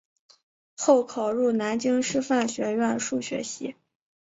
[0.77, 3.75] 后考入南京师范学院数学系。